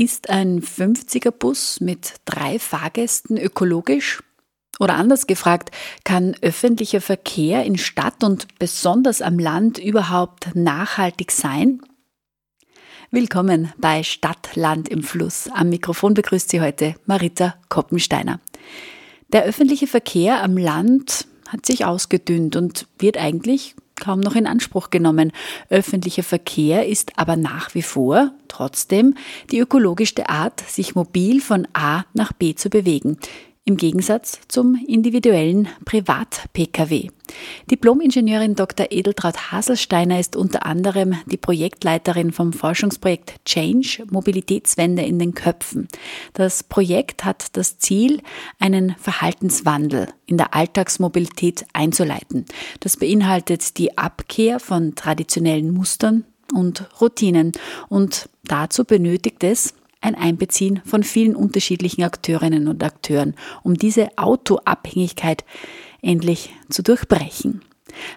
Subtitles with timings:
[0.00, 4.22] Ist ein 50er-Bus mit drei Fahrgästen ökologisch?
[4.78, 5.72] Oder anders gefragt,
[6.04, 11.82] kann öffentlicher Verkehr in Stadt und besonders am Land überhaupt nachhaltig sein?
[13.10, 15.50] Willkommen bei Stadt, Land im Fluss.
[15.52, 18.40] Am Mikrofon begrüßt Sie heute Marita Koppensteiner.
[19.34, 24.90] Der öffentliche Verkehr am Land hat sich ausgedünnt und wird eigentlich kaum noch in Anspruch
[24.90, 25.30] genommen.
[25.68, 29.14] Öffentlicher Verkehr ist aber nach wie vor trotzdem
[29.52, 33.18] die ökologischste Art, sich mobil von A nach B zu bewegen
[33.64, 37.08] im Gegensatz zum individuellen Privat-Pkw.
[37.70, 38.86] Diplom-Ingenieurin Dr.
[38.90, 45.88] Edeltraut Haselsteiner ist unter anderem die Projektleiterin vom Forschungsprojekt Change Mobilitätswende in den Köpfen.
[46.32, 48.22] Das Projekt hat das Ziel,
[48.58, 52.46] einen Verhaltenswandel in der Alltagsmobilität einzuleiten.
[52.80, 57.52] Das beinhaltet die Abkehr von traditionellen Mustern und Routinen
[57.88, 65.44] und dazu benötigt es ein Einbeziehen von vielen unterschiedlichen Akteurinnen und Akteuren, um diese Autoabhängigkeit
[66.02, 67.62] endlich zu durchbrechen.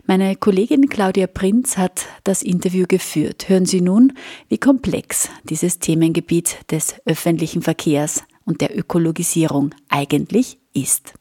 [0.05, 3.49] Meine Kollegin Claudia Prinz hat das Interview geführt.
[3.49, 4.13] Hören Sie nun,
[4.47, 11.13] wie komplex dieses Themengebiet des öffentlichen Verkehrs und der Ökologisierung eigentlich ist.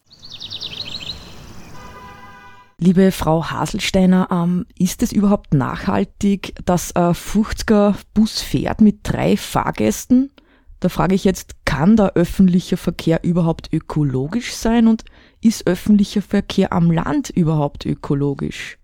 [2.79, 9.37] Liebe Frau Haselsteiner, ähm, ist es überhaupt nachhaltig, dass ein 50er Bus fährt mit drei
[9.37, 10.33] Fahrgästen?
[10.83, 15.05] Da frage ich jetzt, kann der öffentliche Verkehr überhaupt ökologisch sein und
[15.41, 18.79] ist öffentlicher Verkehr am Land überhaupt ökologisch?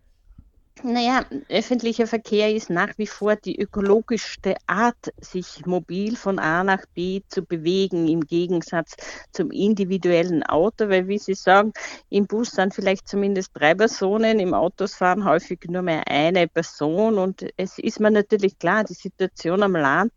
[0.85, 6.85] Naja, öffentlicher Verkehr ist nach wie vor die ökologischste Art, sich mobil von A nach
[6.95, 8.95] B zu bewegen, im Gegensatz
[9.33, 11.73] zum individuellen Auto, weil wie Sie sagen,
[12.11, 17.19] im Bus sind vielleicht zumindest drei Personen, im Autos fahren häufig nur mehr eine Person
[17.19, 20.13] und es ist mir natürlich klar, die Situation am Land,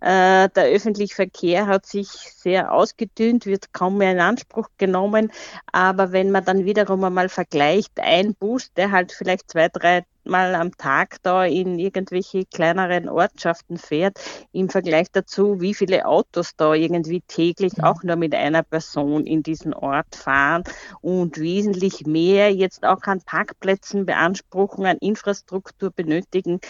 [0.00, 5.30] äh, der öffentliche Verkehr hat sich sehr ausgedünnt, wird kaum mehr in Anspruch genommen,
[5.72, 10.54] aber wenn man dann wiederum einmal vergleicht, ein Bus, der halt vielleicht zwei, drei Mal
[10.54, 14.18] am Tag da in irgendwelche kleineren Ortschaften fährt,
[14.52, 17.84] im Vergleich dazu, wie viele Autos da irgendwie täglich mhm.
[17.84, 20.62] auch nur mit einer Person in diesen Ort fahren
[21.00, 26.60] und wesentlich mehr jetzt auch an Parkplätzen beanspruchen, an Infrastruktur benötigen.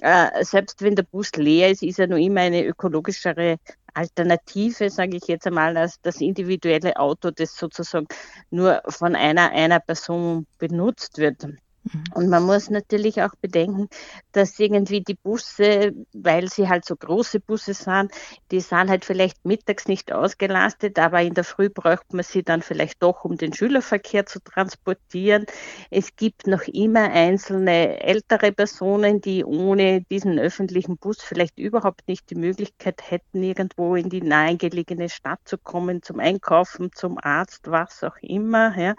[0.00, 3.56] Äh, selbst wenn der Bus leer ist, ist er nur immer eine ökologischere
[3.96, 8.06] Alternative, sage ich jetzt einmal, als das individuelle Auto, das sozusagen
[8.50, 11.46] nur von einer, einer Person benutzt wird.
[11.92, 12.04] Mhm.
[12.14, 13.88] Und man muss natürlich auch bedenken,
[14.32, 18.10] dass irgendwie die Busse, weil sie halt so große Busse sind,
[18.50, 22.62] die sind halt vielleicht mittags nicht ausgelastet, aber in der Früh braucht man sie dann
[22.62, 25.46] vielleicht doch, um den Schülerverkehr zu transportieren.
[25.90, 32.30] Es gibt noch immer einzelne ältere Personen, die ohne diesen öffentlichen Bus vielleicht überhaupt nicht
[32.30, 38.02] die Möglichkeit hätten, irgendwo in die nahegelegene Stadt zu kommen, zum Einkaufen, zum Arzt, was
[38.02, 38.76] auch immer.
[38.76, 38.94] Ja.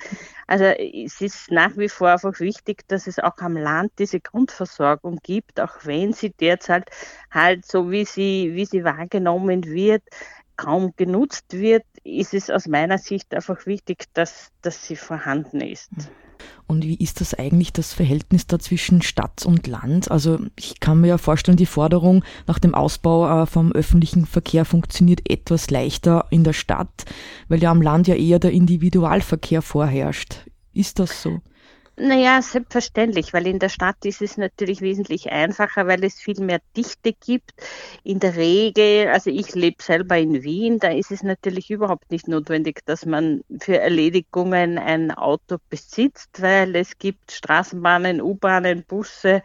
[0.48, 4.20] Also es ist nach wie vor einfach wichtig, wichtig, dass es auch am Land diese
[4.20, 6.90] Grundversorgung gibt, auch wenn sie derzeit
[7.32, 10.04] halt so wie sie, wie sie wahrgenommen wird,
[10.56, 15.92] kaum genutzt wird, ist es aus meiner Sicht einfach wichtig, dass, dass sie vorhanden ist.
[16.68, 20.12] Und wie ist das eigentlich das Verhältnis da zwischen Stadt und Land?
[20.12, 24.66] Also ich kann mir ja vorstellen, die Forderung nach dem Ausbau äh, vom öffentlichen Verkehr
[24.66, 27.06] funktioniert etwas leichter in der Stadt,
[27.48, 30.46] weil ja am Land ja eher der Individualverkehr vorherrscht.
[30.74, 31.42] Ist das so?
[32.00, 36.60] Naja, selbstverständlich, weil in der Stadt ist es natürlich wesentlich einfacher, weil es viel mehr
[36.76, 37.54] Dichte gibt.
[38.04, 42.28] In der Regel, also ich lebe selber in Wien, da ist es natürlich überhaupt nicht
[42.28, 49.42] notwendig, dass man für Erledigungen ein Auto besitzt, weil es gibt Straßenbahnen, U-Bahnen, Busse,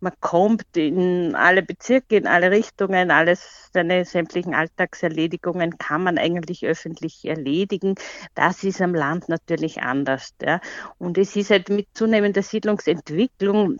[0.00, 6.66] man kommt in alle Bezirke, in alle Richtungen, alles, seine sämtlichen Alltagserledigungen kann man eigentlich
[6.66, 7.94] öffentlich erledigen.
[8.34, 10.34] Das ist am Land natürlich anders.
[10.42, 10.60] Ja.
[10.98, 13.78] Und es ist halt mit zunehmender Siedlungsentwicklung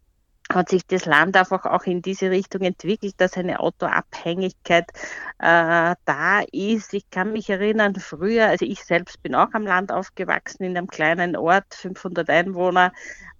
[0.53, 4.91] hat sich das Land einfach auch in diese Richtung entwickelt, dass eine Autoabhängigkeit
[5.39, 6.93] äh, da ist.
[6.93, 10.87] Ich kann mich erinnern, früher, also ich selbst bin auch am Land aufgewachsen, in einem
[10.87, 12.93] kleinen Ort, 500 Einwohner,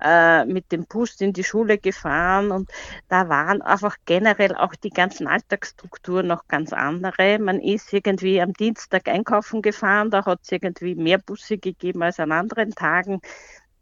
[0.03, 2.71] äh, mit dem Bus in die Schule gefahren und
[3.09, 7.39] da waren einfach generell auch die ganzen Alltagsstrukturen noch ganz andere.
[7.39, 12.19] Man ist irgendwie am Dienstag einkaufen gefahren, da hat es irgendwie mehr Busse gegeben als
[12.19, 13.21] an anderen Tagen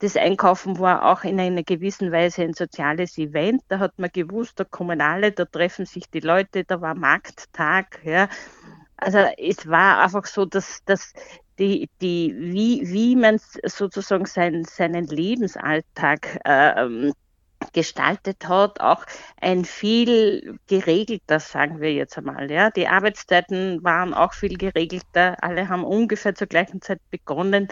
[0.03, 3.63] das Einkaufen war auch in einer gewissen Weise ein soziales Event.
[3.69, 8.01] Da hat man gewusst, da kommen alle, da treffen sich die Leute, da war Markttag.
[8.03, 8.29] Ja.
[8.97, 11.13] Also es war einfach so, dass, dass
[11.61, 17.13] die, die, wie, wie man sozusagen sein, seinen Lebensalltag äh,
[17.73, 19.05] gestaltet hat, auch
[19.41, 22.51] ein viel geregelter, sagen wir jetzt einmal.
[22.51, 22.71] Ja.
[22.71, 25.37] Die Arbeitszeiten waren auch viel geregelter.
[25.43, 27.69] Alle haben ungefähr zur gleichen Zeit begonnen.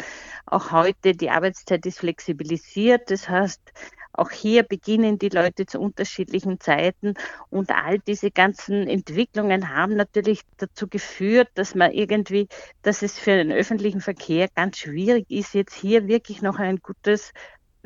[0.46, 3.10] Auch heute, die Arbeitszeit ist flexibilisiert.
[3.10, 3.60] Das heißt,
[4.12, 7.14] auch hier beginnen die Leute zu unterschiedlichen Zeiten
[7.48, 12.48] und all diese ganzen Entwicklungen haben natürlich dazu geführt, dass man irgendwie,
[12.82, 17.32] dass es für den öffentlichen Verkehr ganz schwierig ist, jetzt hier wirklich noch ein gutes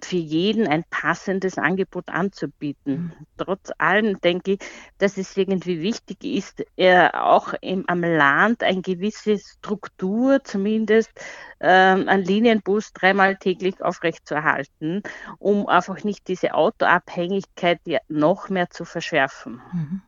[0.02, 2.94] für jeden ein passendes Angebot anzubieten.
[2.94, 3.12] Mhm.
[3.36, 4.58] Trotz allem denke ich,
[4.98, 11.10] dass es irgendwie wichtig ist, äh, auch im, am Land eine gewisse Struktur, zumindest
[11.60, 15.02] äh, einen Linienbus dreimal täglich aufrechtzuerhalten,
[15.38, 19.62] um einfach nicht diese Autoabhängigkeit noch mehr zu verschärfen.
[19.72, 20.02] Mhm.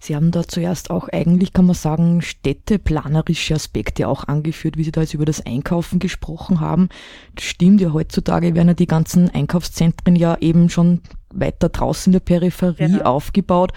[0.00, 4.92] Sie haben da zuerst auch eigentlich, kann man sagen, städteplanerische Aspekte auch angeführt, wie Sie
[4.92, 6.88] da jetzt über das Einkaufen gesprochen haben.
[7.34, 11.00] Das stimmt ja, heutzutage werden ja die ganzen Einkaufszentren ja eben schon
[11.32, 13.04] weiter draußen in der Peripherie genau.
[13.04, 13.72] aufgebaut.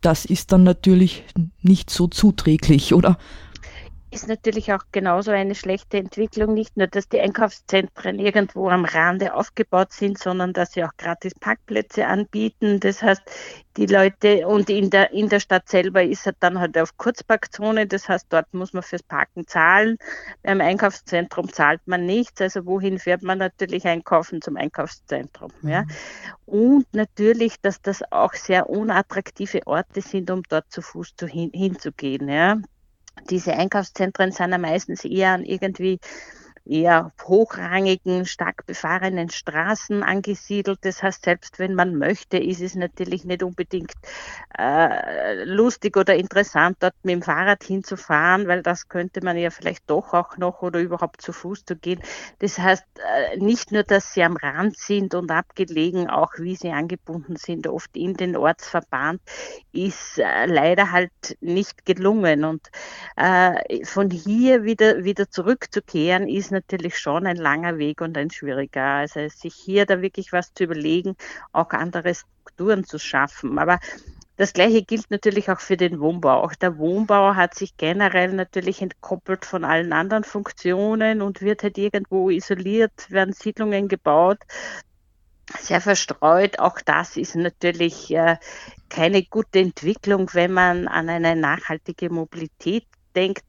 [0.00, 1.24] Das ist dann natürlich
[1.62, 3.18] nicht so zuträglich, oder?
[4.16, 6.54] Ist natürlich auch genauso eine schlechte Entwicklung.
[6.54, 11.34] Nicht nur, dass die Einkaufszentren irgendwo am Rande aufgebaut sind, sondern dass sie auch gratis
[11.34, 12.80] Parkplätze anbieten.
[12.80, 13.22] Das heißt,
[13.76, 17.86] die Leute und in der, in der Stadt selber ist er dann halt auf Kurzparkzone.
[17.86, 19.98] Das heißt, dort muss man fürs Parken zahlen.
[20.42, 22.40] Beim Einkaufszentrum zahlt man nichts.
[22.40, 25.50] Also wohin fährt man natürlich einkaufen zum Einkaufszentrum?
[25.60, 25.68] Mhm.
[25.68, 25.84] Ja?
[26.46, 31.50] Und natürlich, dass das auch sehr unattraktive Orte sind, um dort zu Fuß zu hin,
[31.52, 32.30] hinzugehen.
[32.30, 32.56] Ja?
[33.30, 35.98] Diese Einkaufszentren sind ja meistens eher an irgendwie
[36.66, 40.78] eher hochrangigen, stark befahrenen Straßen angesiedelt.
[40.82, 43.92] Das heißt, selbst wenn man möchte, ist es natürlich nicht unbedingt
[44.58, 49.88] äh, lustig oder interessant, dort mit dem Fahrrad hinzufahren, weil das könnte man ja vielleicht
[49.88, 52.00] doch auch noch oder überhaupt zu Fuß zu gehen.
[52.40, 56.70] Das heißt, äh, nicht nur, dass sie am Rand sind und abgelegen, auch wie sie
[56.70, 59.20] angebunden sind, oft in den Ortsverband,
[59.72, 61.10] ist äh, leider halt
[61.40, 62.44] nicht gelungen.
[62.44, 62.68] Und
[63.16, 68.82] äh, von hier wieder, wieder zurückzukehren, ist natürlich schon ein langer Weg und ein schwieriger.
[68.82, 71.16] Also sich hier da wirklich was zu überlegen,
[71.52, 73.58] auch andere Strukturen zu schaffen.
[73.58, 73.78] Aber
[74.36, 76.42] das Gleiche gilt natürlich auch für den Wohnbau.
[76.42, 81.78] Auch der Wohnbau hat sich generell natürlich entkoppelt von allen anderen Funktionen und wird halt
[81.78, 84.38] irgendwo isoliert, werden Siedlungen gebaut,
[85.58, 86.58] sehr verstreut.
[86.58, 88.36] Auch das ist natürlich äh,
[88.90, 93.44] keine gute Entwicklung, wenn man an eine nachhaltige Mobilität denkt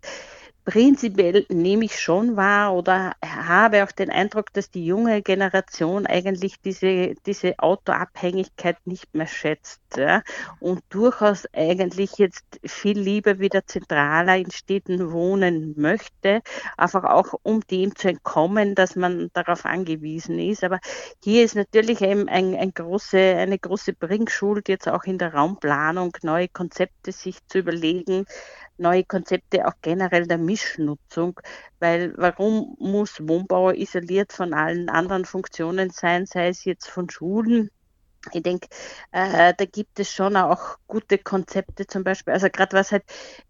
[0.67, 6.59] prinzipiell nehme ich schon wahr oder habe auch den Eindruck, dass die junge Generation eigentlich
[6.59, 10.23] diese, diese Autoabhängigkeit nicht mehr schätzt ja,
[10.59, 16.41] und durchaus eigentlich jetzt viel lieber wieder zentraler in Städten wohnen möchte,
[16.75, 20.65] einfach auch um dem zu entkommen, dass man darauf angewiesen ist.
[20.65, 20.81] Aber
[21.23, 26.11] hier ist natürlich eben ein, ein große, eine große Bringschuld jetzt auch in der Raumplanung,
[26.23, 28.25] neue Konzepte sich zu überlegen,
[28.77, 31.39] neue Konzepte auch generell der Mischnutzung,
[31.79, 37.69] weil warum muss Wohnbau isoliert von allen anderen Funktionen sein, sei es jetzt von Schulen
[38.33, 38.67] ich denke,
[39.11, 42.33] äh, da gibt es schon auch gute Konzepte zum Beispiel.
[42.33, 43.03] Also gerade was halt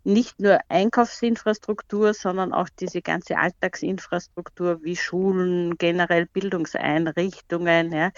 [0.04, 8.12] nicht nur Einkaufsinfrastruktur, sondern auch diese ganze Alltagsinfrastruktur wie Schulen, generell Bildungseinrichtungen, ja,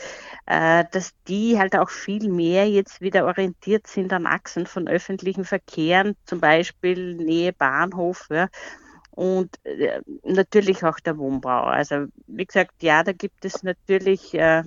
[0.46, 5.46] äh, dass die halt auch viel mehr jetzt wieder orientiert sind an Achsen von öffentlichen
[5.46, 8.28] Verkehren, zum Beispiel Nähe Bahnhof.
[8.30, 8.48] Ja,
[9.12, 11.64] und äh, natürlich auch der Wohnbau.
[11.64, 14.64] Also wie gesagt, ja, da gibt es natürlich äh,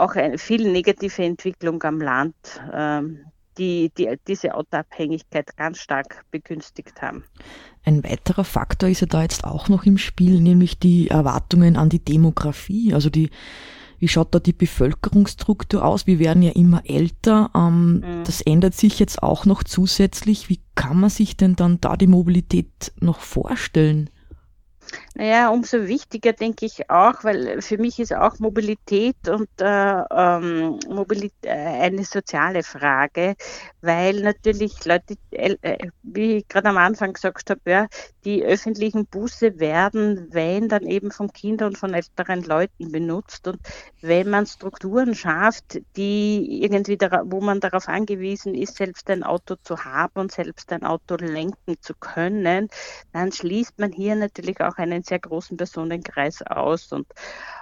[0.00, 2.34] auch eine viel negative Entwicklung am Land,
[2.72, 3.20] ähm,
[3.58, 7.24] die, die diese Autoabhängigkeit ganz stark begünstigt haben.
[7.84, 11.88] Ein weiterer Faktor ist ja da jetzt auch noch im Spiel, nämlich die Erwartungen an
[11.88, 12.94] die Demografie.
[12.94, 13.30] Also die,
[13.98, 16.06] wie schaut da die Bevölkerungsstruktur aus?
[16.06, 17.50] Wir werden ja immer älter.
[17.54, 18.24] Ähm, mhm.
[18.24, 20.48] Das ändert sich jetzt auch noch zusätzlich.
[20.48, 24.10] Wie kann man sich denn dann da die Mobilität noch vorstellen?
[25.14, 30.78] Naja, umso wichtiger denke ich auch, weil für mich ist auch Mobilität und äh, ähm,
[30.88, 33.34] Mobilität äh, eine soziale Frage,
[33.82, 35.56] weil natürlich Leute, äh,
[36.02, 37.86] wie ich gerade am Anfang gesagt habe, ja,
[38.24, 43.58] die öffentlichen Busse werden, wenn dann eben von Kindern und von älteren Leuten benutzt und
[44.00, 49.84] wenn man Strukturen schafft, die irgendwie, wo man darauf angewiesen ist, selbst ein Auto zu
[49.84, 52.68] haben und selbst ein Auto lenken zu können,
[53.12, 56.92] dann schließt man hier natürlich auch einen sehr großen Personenkreis aus.
[56.92, 57.06] Und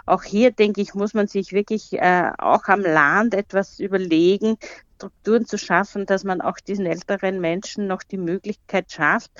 [0.07, 4.57] auch hier, denke ich, muss man sich wirklich äh, auch am Land etwas überlegen,
[4.97, 9.31] Strukturen zu schaffen, dass man auch diesen älteren Menschen noch die Möglichkeit schafft,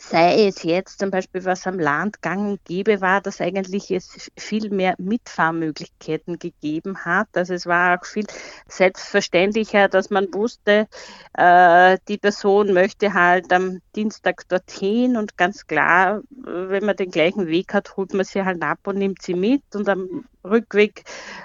[0.00, 4.30] sei es jetzt zum Beispiel, was am Land gang und gäbe war, dass eigentlich es
[4.38, 7.28] viel mehr Mitfahrmöglichkeiten gegeben hat.
[7.34, 8.26] Also es war auch viel
[8.68, 10.86] selbstverständlicher, dass man wusste,
[11.34, 17.46] äh, die Person möchte halt am Dienstag dorthin und ganz klar, wenn man den gleichen
[17.46, 21.04] Weg hat, holt man sie halt ab und nimmt sie mit und am Rückweg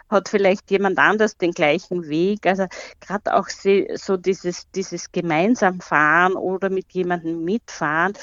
[0.09, 2.45] hat vielleicht jemand anders den gleichen Weg.
[2.45, 2.67] Also
[2.99, 8.13] gerade auch so dieses, dieses gemeinsam fahren oder mit jemandem mitfahren,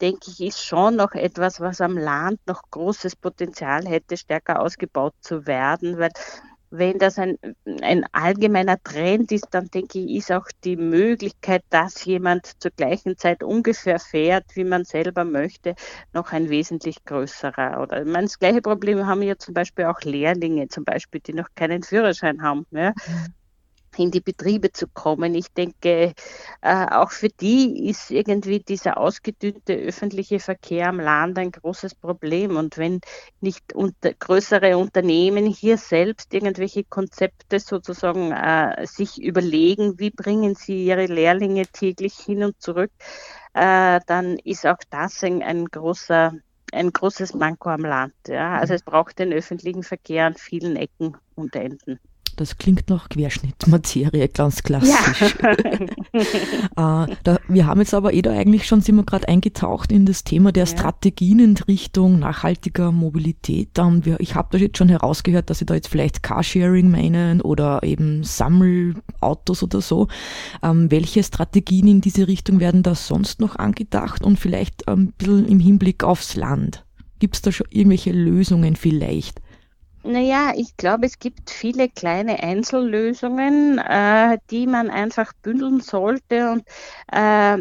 [0.00, 5.14] denke ich, ist schon noch etwas, was am Land noch großes Potenzial hätte, stärker ausgebaut
[5.20, 6.10] zu werden, weil
[6.70, 7.38] wenn das ein,
[7.82, 13.16] ein allgemeiner Trend ist, dann denke ich, ist auch die Möglichkeit, dass jemand zur gleichen
[13.16, 15.74] Zeit ungefähr fährt, wie man selber möchte,
[16.12, 17.80] noch ein wesentlich größerer.
[17.80, 21.32] Oder ich meine, das gleiche Problem haben ja zum Beispiel auch Lehrlinge, zum Beispiel, die
[21.32, 22.66] noch keinen Führerschein haben.
[22.70, 22.92] Ja.
[23.98, 25.34] In die Betriebe zu kommen.
[25.34, 26.14] Ich denke,
[26.60, 32.56] äh, auch für die ist irgendwie dieser ausgedünnte öffentliche Verkehr am Land ein großes Problem.
[32.56, 33.00] Und wenn
[33.40, 40.84] nicht unter, größere Unternehmen hier selbst irgendwelche Konzepte sozusagen äh, sich überlegen, wie bringen sie
[40.86, 42.92] ihre Lehrlinge täglich hin und zurück,
[43.54, 46.32] äh, dann ist auch das ein, ein großer
[46.72, 48.14] ein großes Manko am Land.
[48.26, 48.58] Ja.
[48.58, 51.98] Also es braucht den öffentlichen Verkehr an vielen Ecken und Enden.
[52.38, 55.34] Das klingt nach Querschnittmaterie, ganz klassisch.
[55.42, 55.50] Ja.
[57.10, 60.06] äh, da, wir haben jetzt aber eh da eigentlich schon, sind wir gerade eingetaucht in
[60.06, 60.66] das Thema der ja.
[60.68, 63.76] Strategien in Richtung nachhaltiger Mobilität.
[63.76, 67.40] Ähm, wir, ich habe da jetzt schon herausgehört, dass Sie da jetzt vielleicht Carsharing meinen
[67.40, 70.06] oder eben Sammelautos oder so.
[70.62, 75.48] Ähm, welche Strategien in diese Richtung werden da sonst noch angedacht und vielleicht ein bisschen
[75.48, 76.84] im Hinblick aufs Land?
[77.18, 79.40] Gibt es da schon irgendwelche Lösungen vielleicht?
[80.10, 86.64] Naja, ich glaube, es gibt viele kleine Einzellösungen, äh, die man einfach bündeln sollte und
[87.12, 87.58] äh,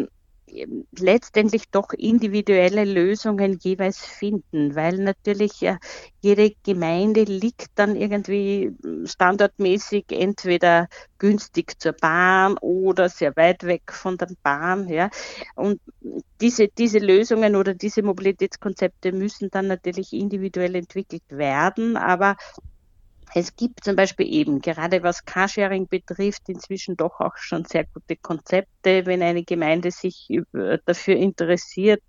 [0.98, 5.77] letztendlich doch individuelle Lösungen jeweils finden, weil natürlich ja
[6.22, 8.72] jede Gemeinde liegt dann irgendwie
[9.06, 10.88] standardmäßig entweder
[11.18, 15.10] günstig zur Bahn oder sehr weit weg von der Bahn, ja.
[15.56, 15.80] Und
[16.42, 22.36] diese, diese Lösungen oder diese Mobilitätskonzepte müssen dann natürlich individuell entwickelt werden, aber
[23.34, 28.15] es gibt zum Beispiel eben, gerade was Carsharing betrifft, inzwischen doch auch schon sehr gute
[28.15, 30.27] Konzepte, wenn eine Gemeinde sich
[30.86, 32.01] dafür interessiert,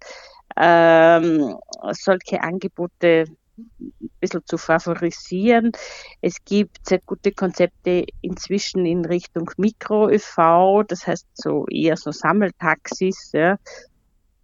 [0.56, 1.56] ähm,
[1.92, 3.26] solche Angebote
[3.58, 5.72] ein bisschen zu favorisieren.
[6.20, 13.32] Es gibt sehr gute Konzepte inzwischen in Richtung Mikro-ÖV, das heißt so eher so Sammeltaxis.
[13.32, 13.58] Ja.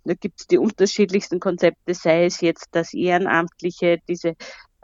[0.05, 4.35] Da gibt es die unterschiedlichsten Konzepte, sei es jetzt das Ehrenamtliche, diese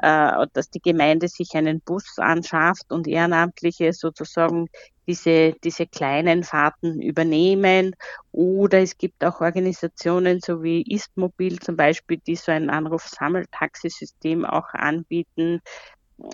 [0.03, 4.69] äh, dass die Gemeinde sich einen Bus anschafft und Ehrenamtliche sozusagen
[5.07, 7.97] diese, diese kleinen Fahrten übernehmen.
[8.33, 14.73] Oder es gibt auch Organisationen, so wie Istmobil zum Beispiel, die so ein Anrufsammeltaxisystem auch
[14.73, 15.61] anbieten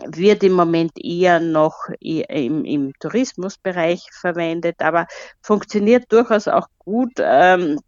[0.07, 5.07] wird im Moment eher noch im, im Tourismusbereich verwendet, aber
[5.41, 7.13] funktioniert durchaus auch gut.
[7.19, 7.79] Ähm,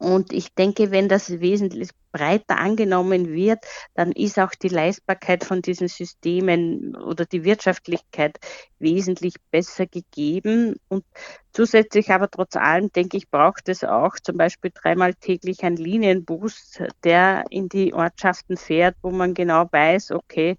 [0.00, 3.58] und ich denke, wenn das wesentlich breiter angenommen wird,
[3.92, 8.38] dann ist auch die Leistbarkeit von diesen Systemen oder die Wirtschaftlichkeit
[8.78, 10.76] wesentlich besser gegeben.
[10.88, 11.04] Und
[11.52, 16.78] zusätzlich aber trotz allem, denke ich, braucht es auch zum Beispiel dreimal täglich einen Linienbus,
[17.04, 20.56] der in die Ortschaften fährt, wo man genau weiß, okay,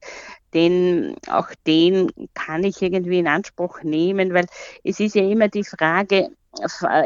[0.53, 4.45] den, auch den kann ich irgendwie in Anspruch nehmen, weil
[4.83, 6.29] es ist ja immer die Frage,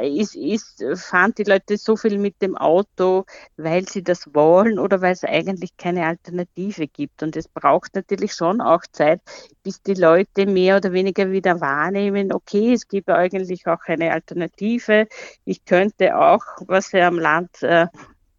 [0.02, 3.26] ist, ist, fahren die Leute so viel mit dem Auto,
[3.58, 7.22] weil sie das wollen oder weil es eigentlich keine Alternative gibt.
[7.22, 9.22] Und es braucht natürlich schon auch Zeit,
[9.64, 15.08] bis die Leute mehr oder weniger wieder wahrnehmen, okay, es gibt eigentlich auch eine Alternative.
[15.44, 17.88] Ich könnte auch, was ja am Land äh,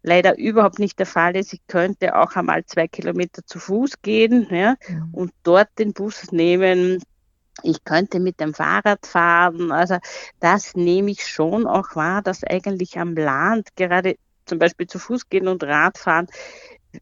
[0.03, 1.53] leider überhaupt nicht der Fall ist.
[1.53, 5.13] Ich könnte auch einmal zwei Kilometer zu Fuß gehen ja, mhm.
[5.13, 7.01] und dort den Bus nehmen.
[7.63, 9.71] Ich könnte mit dem Fahrrad fahren.
[9.71, 9.97] Also
[10.39, 15.29] das nehme ich schon auch wahr, dass eigentlich am Land gerade zum Beispiel zu Fuß
[15.29, 16.27] gehen und Radfahren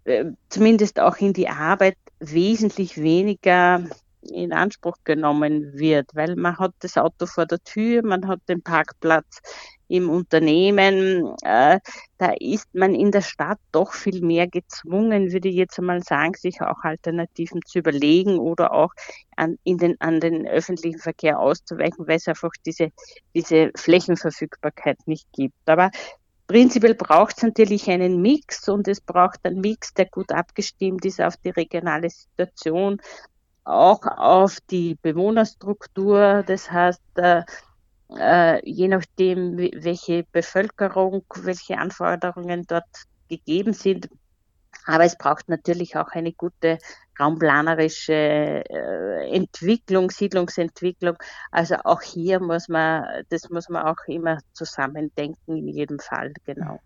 [0.03, 3.83] äh, zumindest auch in die Arbeit wesentlich weniger
[4.32, 8.62] in Anspruch genommen wird, weil man hat das Auto vor der Tür, man hat den
[8.62, 9.41] Parkplatz
[9.88, 11.36] im Unternehmen.
[11.44, 11.79] Äh,
[12.17, 16.34] da ist man in der Stadt doch viel mehr gezwungen, würde ich jetzt einmal sagen,
[16.34, 18.94] sich auch Alternativen zu überlegen oder auch
[19.36, 22.89] an, in den, an den öffentlichen Verkehr auszuweichen, weil es einfach diese,
[23.34, 25.55] diese Flächenverfügbarkeit nicht gibt.
[25.65, 25.91] Aber
[26.48, 31.20] Prinzipiell braucht es natürlich einen Mix und es braucht einen Mix, der gut abgestimmt ist
[31.20, 33.01] auf die regionale Situation,
[33.65, 36.43] auch auf die Bewohnerstruktur.
[36.45, 37.43] Das heißt, äh,
[38.17, 42.86] äh, je nachdem, welche Bevölkerung, welche Anforderungen dort
[43.27, 44.10] gegeben sind.
[44.86, 46.77] Aber es braucht natürlich auch eine gute
[47.19, 51.17] raumplanerische äh, Entwicklung, Siedlungsentwicklung.
[51.51, 56.79] Also auch hier muss man, das muss man auch immer zusammendenken in jedem Fall, genau.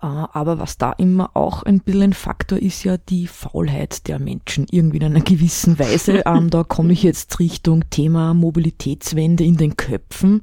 [0.00, 4.20] Äh, aber was da immer auch ein bisschen ein Faktor ist ja die Faulheit der
[4.20, 6.22] Menschen, irgendwie in einer gewissen Weise.
[6.28, 10.42] Ähm, da komme ich jetzt Richtung Thema Mobilitätswende in den Köpfen.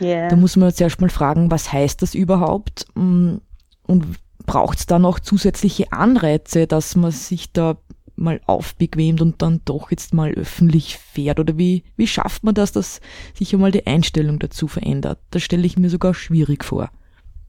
[0.00, 0.28] Yeah.
[0.28, 2.86] Da muss man zuerst mal fragen, was heißt das überhaupt?
[2.94, 3.36] Mm,
[3.84, 4.06] und
[4.44, 7.78] braucht es da noch zusätzliche Anreize, dass man sich da
[8.16, 11.40] mal aufbequemt und dann doch jetzt mal öffentlich fährt?
[11.40, 13.00] Oder wie, wie schafft man das, dass
[13.34, 15.18] sich einmal die Einstellung dazu verändert?
[15.30, 16.90] Das stelle ich mir sogar schwierig vor.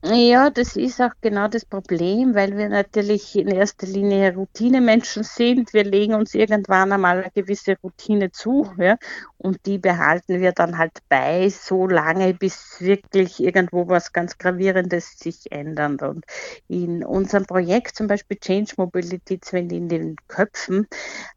[0.05, 5.71] Ja, das ist auch genau das Problem, weil wir natürlich in erster Linie Routinemenschen sind.
[5.73, 8.97] Wir legen uns irgendwann einmal eine gewisse Routine zu, ja,
[9.37, 15.19] und die behalten wir dann halt bei, so lange, bis wirklich irgendwo was ganz Gravierendes
[15.19, 16.01] sich ändert.
[16.01, 16.25] Und
[16.67, 20.85] in unserem Projekt, zum Beispiel Change Mobility, in den Köpfen,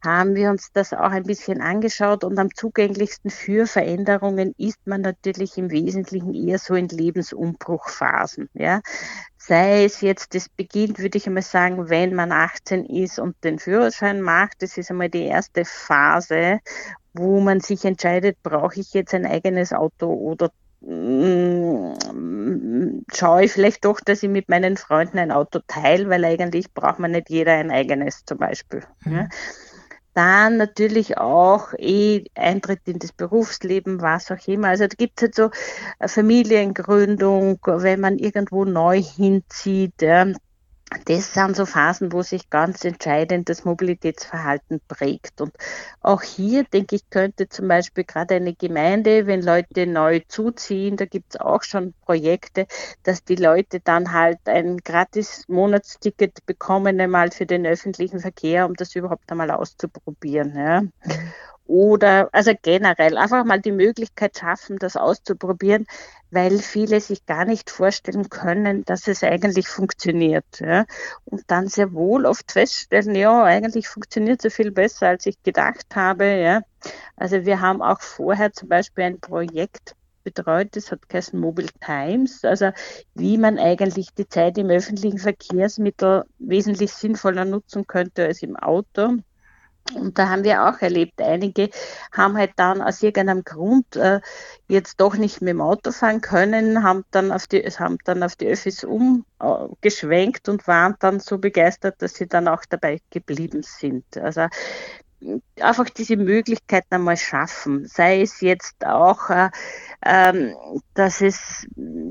[0.04, 5.02] haben wir uns das auch ein bisschen angeschaut und am zugänglichsten für Veränderungen ist man
[5.02, 8.48] natürlich im Wesentlichen eher so in Lebensumbruchphasen.
[8.58, 8.80] Ja.
[9.38, 13.58] Sei es jetzt, das beginnt, würde ich einmal sagen, wenn man 18 ist und den
[13.60, 14.60] Führerschein macht.
[14.60, 16.58] Das ist einmal die erste Phase,
[17.14, 21.94] wo man sich entscheidet, brauche ich jetzt ein eigenes Auto oder mm,
[23.14, 26.98] schaue ich vielleicht doch, dass ich mit meinen Freunden ein Auto teile, weil eigentlich braucht
[26.98, 28.82] man nicht jeder ein eigenes zum Beispiel.
[29.04, 29.14] Mhm.
[29.14, 29.28] Ja.
[30.16, 34.68] Dann natürlich auch eh Eintritt in das Berufsleben, was auch immer.
[34.68, 35.50] Also da gibt es halt so
[36.08, 40.00] Familiengründung, wenn man irgendwo neu hinzieht.
[40.00, 40.26] Ja
[41.06, 45.40] das sind so Phasen, wo sich ganz entscheidend das Mobilitätsverhalten prägt.
[45.40, 45.52] Und
[46.00, 51.04] auch hier, denke ich, könnte zum Beispiel gerade eine Gemeinde, wenn Leute neu zuziehen, da
[51.04, 52.66] gibt es auch schon Projekte,
[53.02, 58.74] dass die Leute dann halt ein gratis Monatsticket bekommen, einmal für den öffentlichen Verkehr, um
[58.74, 60.54] das überhaupt einmal auszuprobieren.
[60.56, 60.82] Ja.
[61.66, 65.86] Oder also generell einfach mal die Möglichkeit schaffen, das auszuprobieren,
[66.30, 70.60] weil viele sich gar nicht vorstellen können, dass es eigentlich funktioniert.
[70.60, 70.84] Ja.
[71.24, 75.94] Und dann sehr wohl oft feststellen, ja, eigentlich funktioniert es viel besser, als ich gedacht
[75.94, 76.26] habe.
[76.26, 76.62] Ja.
[77.16, 82.44] Also wir haben auch vorher zum Beispiel ein Projekt betreut, das hat geheißen Mobile Times,
[82.44, 82.70] also
[83.14, 89.18] wie man eigentlich die Zeit im öffentlichen Verkehrsmittel wesentlich sinnvoller nutzen könnte als im Auto.
[89.94, 91.70] Und da haben wir auch erlebt, einige
[92.12, 94.20] haben halt dann aus irgendeinem Grund äh,
[94.68, 98.36] jetzt doch nicht mit dem Auto fahren können, haben dann auf die, haben dann auf
[98.36, 104.16] die Öffis umgeschwenkt und waren dann so begeistert, dass sie dann auch dabei geblieben sind.
[104.16, 104.48] Also
[105.60, 109.50] einfach diese Möglichkeiten einmal schaffen, sei es jetzt auch, äh,
[110.04, 110.54] ähm,
[110.94, 111.66] dass es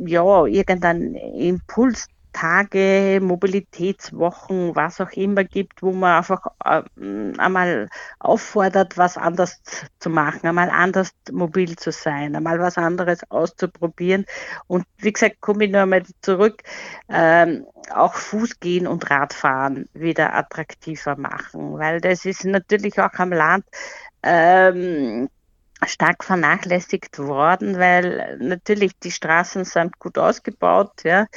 [0.05, 6.83] ja irgendein Impuls Tage, Mobilitätswochen, was auch immer gibt, wo man einfach äh,
[7.37, 7.87] einmal
[8.19, 9.61] auffordert, was anders
[9.99, 14.25] zu machen, einmal anders mobil zu sein, einmal was anderes auszuprobieren.
[14.67, 16.61] Und wie gesagt, komme ich nur einmal zurück,
[17.07, 23.63] ähm, auch Fußgehen und Radfahren wieder attraktiver machen, weil das ist natürlich auch am Land
[24.23, 25.29] ähm,
[25.85, 31.27] stark vernachlässigt worden, weil natürlich die Straßen sind gut ausgebaut, ja.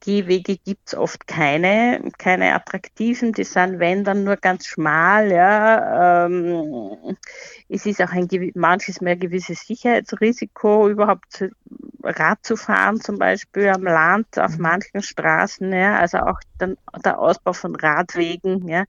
[0.00, 6.26] Gehwege gibt's oft keine, keine attraktiven, die sind, wenn dann nur ganz schmal, ja.
[6.26, 7.16] Ähm,
[7.68, 11.44] es ist auch ein manches mehr gewisses Sicherheitsrisiko, überhaupt
[12.02, 14.62] Rad zu fahren, zum Beispiel am Land, auf mhm.
[14.62, 15.98] manchen Straßen, ja.
[15.98, 18.84] Also auch dann der Ausbau von Radwegen, ja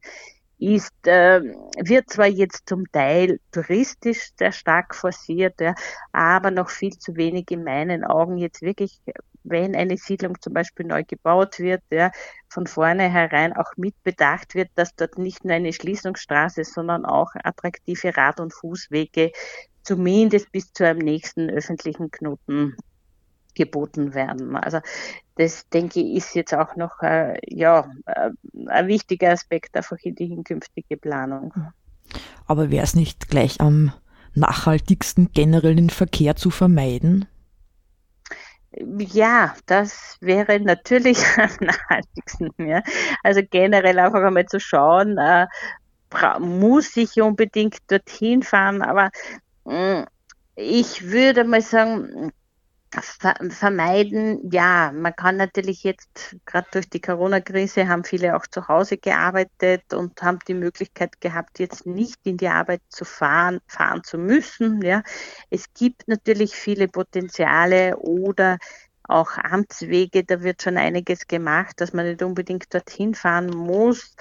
[0.62, 5.74] ist, äh, wird zwar jetzt zum Teil touristisch sehr stark forciert, ja,
[6.12, 9.02] aber noch viel zu wenig in meinen Augen jetzt wirklich,
[9.44, 12.12] wenn eine Siedlung zum Beispiel neu gebaut wird, ja,
[12.48, 18.40] von vornherein auch mitbedacht wird, dass dort nicht nur eine Schließungsstraße, sondern auch attraktive Rad-
[18.40, 19.32] und Fußwege
[19.84, 22.76] zumindest bis zu einem nächsten öffentlichen Knoten
[23.56, 24.56] geboten werden.
[24.56, 24.80] Also
[25.36, 28.30] das denke ich ist jetzt auch noch äh, ja, äh,
[28.68, 31.54] ein wichtiger Aspekt einfach in die hinkünftige Planung.
[32.46, 33.94] Aber wäre es nicht gleich am
[34.34, 37.26] nachhaltigsten, generell den Verkehr zu vermeiden?
[38.74, 42.52] Ja, das wäre natürlich am nachhaltigsten.
[42.58, 42.82] Ja.
[43.24, 45.48] Also generell einfach einmal zu schauen, äh,
[46.40, 49.10] muss ich unbedingt dorthin fahren, aber
[49.66, 50.06] mh, mm,
[50.56, 52.32] ich würde mal sagen,
[53.50, 58.98] vermeiden, ja, man kann natürlich jetzt, gerade durch die Corona-Krise, haben viele auch zu Hause
[58.98, 64.18] gearbeitet und haben die Möglichkeit gehabt, jetzt nicht in die Arbeit zu fahren, fahren zu
[64.18, 64.82] müssen.
[64.82, 65.04] Ja.
[65.50, 68.58] Es gibt natürlich viele Potenziale oder
[69.04, 74.16] auch Amtswege, da wird schon einiges gemacht, dass man nicht unbedingt dorthin fahren muss.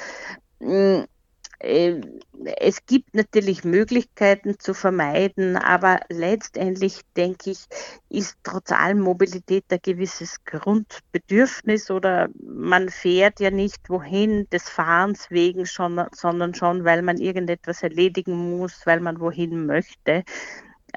[1.63, 7.67] Hm, äh, es gibt natürlich Möglichkeiten zu vermeiden, aber letztendlich denke ich,
[8.09, 15.31] ist trotz allem Mobilität ein gewisses Grundbedürfnis oder man fährt ja nicht wohin des Fahrens
[15.31, 20.25] wegen schon, sondern schon, weil man irgendetwas erledigen muss, weil man wohin möchte.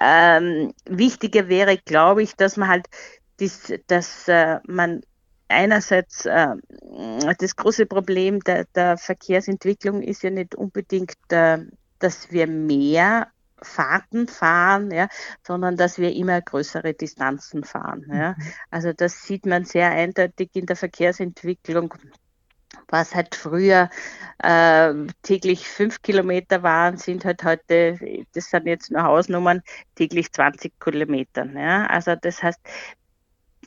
[0.02, 2.88] Ähm, wichtiger wäre, glaube ich, dass man halt,
[3.40, 5.02] dies, dass äh, man
[5.48, 6.56] einerseits äh,
[7.38, 11.60] das große Problem der, der, Verkehrsentwicklung ist ja nicht unbedingt, äh,
[12.00, 13.28] dass wir mehr
[13.62, 15.08] Fahrten fahren, ja,
[15.42, 18.06] sondern dass wir immer größere Distanzen fahren.
[18.12, 18.32] Ja.
[18.32, 18.44] Mhm.
[18.72, 21.94] Also das sieht man sehr eindeutig in der Verkehrsentwicklung
[22.88, 23.90] was halt früher
[24.40, 29.62] äh, täglich fünf Kilometer waren, sind halt heute, das sind jetzt nur Hausnummern,
[29.96, 31.46] täglich 20 Kilometer.
[31.46, 31.88] Ja?
[31.88, 32.60] Also das heißt,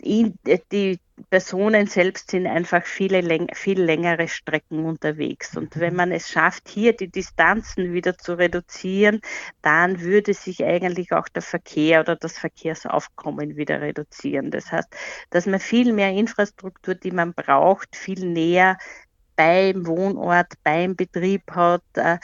[0.02, 1.00] die
[1.30, 5.56] Personen selbst sind einfach viele, viel längere Strecken unterwegs.
[5.56, 9.20] Und wenn man es schafft, hier die Distanzen wieder zu reduzieren,
[9.62, 14.50] dann würde sich eigentlich auch der Verkehr oder das Verkehrsaufkommen wieder reduzieren.
[14.50, 14.88] Das heißt,
[15.30, 18.76] dass man viel mehr Infrastruktur, die man braucht, viel näher
[19.36, 22.18] beim Wohnort, beim Betrieb hat, äh,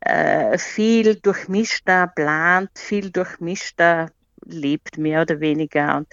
[0.00, 4.10] äh viel durchmischter plant, viel durchmischter
[4.44, 5.98] lebt, mehr oder weniger.
[5.98, 6.08] Und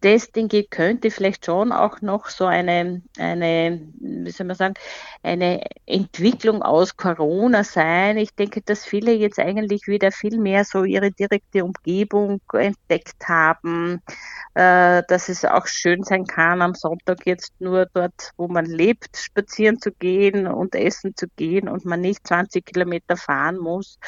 [0.00, 4.74] das, ich, könnte vielleicht schon auch noch so eine, eine, wie soll man sagen,
[5.22, 8.16] eine Entwicklung aus Corona sein.
[8.16, 14.00] Ich denke, dass viele jetzt eigentlich wieder viel mehr so ihre direkte Umgebung entdeckt haben,
[14.54, 19.16] äh, dass es auch schön sein kann, am Sonntag jetzt nur dort, wo man lebt,
[19.16, 23.98] spazieren zu gehen und essen zu gehen und man nicht 20 Kilometer fahren muss,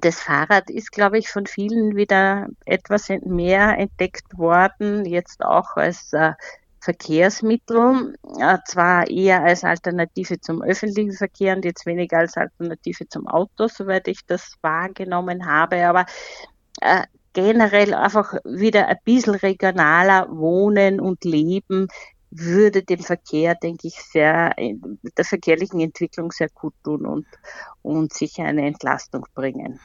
[0.00, 6.12] das Fahrrad ist, glaube ich, von vielen wieder etwas mehr entdeckt worden, jetzt auch als
[6.12, 6.32] äh,
[6.80, 13.26] Verkehrsmittel, äh, zwar eher als Alternative zum öffentlichen Verkehr und jetzt weniger als Alternative zum
[13.26, 16.06] Auto, soweit ich das wahrgenommen habe, aber
[16.80, 21.88] äh, generell einfach wieder ein bisschen regionaler wohnen und leben
[22.30, 27.26] würde dem Verkehr, denke ich, sehr, der verkehrlichen Entwicklung sehr gut tun und,
[27.82, 29.78] und sicher eine Entlastung bringen.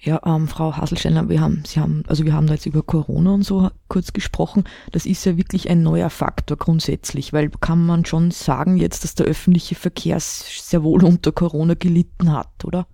[0.00, 3.34] Ja, ähm, Frau Haselsteiner, wir haben, Sie haben, also wir haben da jetzt über Corona
[3.34, 4.64] und so kurz gesprochen.
[4.92, 9.14] Das ist ja wirklich ein neuer Faktor grundsätzlich, weil kann man schon sagen jetzt, dass
[9.14, 12.86] der öffentliche Verkehr sehr wohl unter Corona gelitten hat, oder?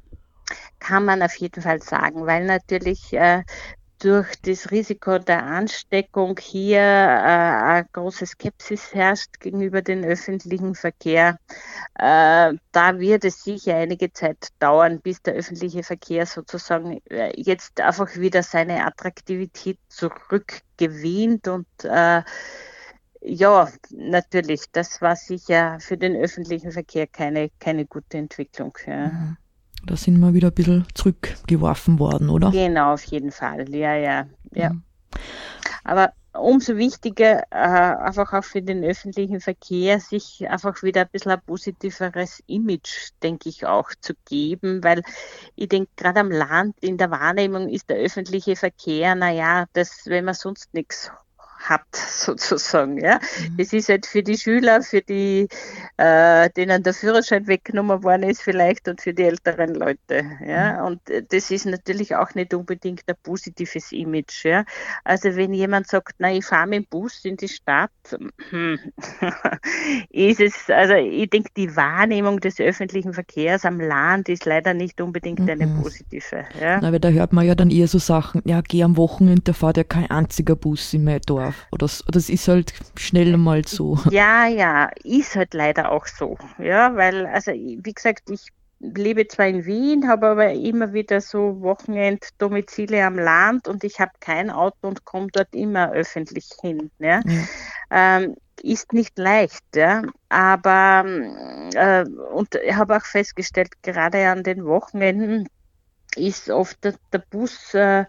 [0.84, 3.42] kann man auf jeden Fall sagen, weil natürlich äh,
[4.04, 11.38] durch das Risiko der Ansteckung hier äh, eine große Skepsis herrscht gegenüber dem öffentlichen Verkehr.
[11.94, 17.80] Äh, da wird es sicher einige Zeit dauern, bis der öffentliche Verkehr sozusagen äh, jetzt
[17.80, 21.66] einfach wieder seine Attraktivität zurückgewinnt und
[23.26, 28.76] ja, natürlich, das war sicher für den öffentlichen Verkehr keine, keine gute Entwicklung.
[28.86, 29.08] Ja.
[29.08, 29.36] Mhm.
[29.86, 32.50] Da sind wir wieder ein bisschen zurückgeworfen worden, oder?
[32.50, 33.68] Genau, auf jeden Fall.
[33.74, 34.70] Ja, ja, ja.
[34.70, 34.82] Mhm.
[35.84, 41.32] Aber umso wichtiger, äh, einfach auch für den öffentlichen Verkehr, sich einfach wieder ein bisschen
[41.32, 45.02] ein positiveres Image, denke ich, auch zu geben, weil
[45.54, 50.24] ich denke, gerade am Land in der Wahrnehmung ist der öffentliche Verkehr, naja, das, wenn
[50.24, 51.10] man sonst nichts
[51.68, 52.98] hat, sozusagen.
[52.98, 53.16] Ja.
[53.16, 53.56] Mhm.
[53.58, 55.48] Das ist halt für die Schüler, für die,
[55.96, 60.24] äh, denen der Führerschein weggenommen worden ist vielleicht und für die älteren Leute.
[60.46, 60.80] Ja.
[60.80, 60.86] Mhm.
[60.86, 61.00] Und
[61.30, 64.44] das ist natürlich auch nicht unbedingt ein positives Image.
[64.44, 64.64] Ja.
[65.04, 67.90] Also wenn jemand sagt, na, ich fahre mit dem Bus in die Stadt,
[68.50, 68.78] hm,
[70.10, 75.00] ist es, also ich denke, die Wahrnehmung des öffentlichen Verkehrs am Land ist leider nicht
[75.00, 75.48] unbedingt mhm.
[75.48, 76.44] eine positive.
[76.60, 76.80] Ja.
[76.80, 79.52] Na, weil da hört man ja dann eher so Sachen, ja, geh am Wochenende, da
[79.52, 81.53] fährt ja kein einziger Bus in mein Dorf.
[81.70, 83.98] Oder das ist halt schnell mal so.
[84.10, 86.36] Ja, ja, ist halt leider auch so.
[86.58, 88.48] Ja, weil, also wie gesagt, ich
[88.80, 94.12] lebe zwar in Wien, habe aber immer wieder so Wochenenddomizile am Land und ich habe
[94.20, 96.90] kein Auto und komme dort immer öffentlich hin.
[96.98, 97.20] Ja.
[97.24, 97.48] Mhm.
[97.90, 100.02] Ähm, ist nicht leicht, ja.
[100.28, 101.04] aber
[101.74, 105.48] äh, und ich habe auch festgestellt, gerade an den Wochenenden
[106.16, 108.04] ist oft der, der Bus äh,